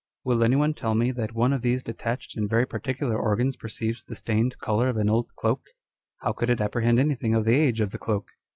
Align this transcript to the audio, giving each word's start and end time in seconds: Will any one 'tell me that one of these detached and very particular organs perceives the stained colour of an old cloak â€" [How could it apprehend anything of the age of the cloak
Will 0.23 0.43
any 0.43 0.55
one 0.55 0.73
'tell 0.73 0.95
me 0.95 1.11
that 1.11 1.35
one 1.35 1.53
of 1.53 1.61
these 1.61 1.83
detached 1.83 2.35
and 2.35 2.49
very 2.49 2.65
particular 2.65 3.15
organs 3.15 3.55
perceives 3.55 4.03
the 4.03 4.15
stained 4.15 4.57
colour 4.57 4.89
of 4.89 4.97
an 4.97 5.11
old 5.11 5.27
cloak 5.35 5.61
â€" 5.67 6.25
[How 6.25 6.33
could 6.33 6.49
it 6.49 6.59
apprehend 6.59 6.99
anything 6.99 7.35
of 7.35 7.45
the 7.45 7.53
age 7.55 7.81
of 7.81 7.91
the 7.91 7.99
cloak 7.99 8.29